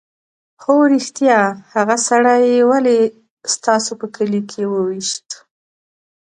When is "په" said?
3.99-4.07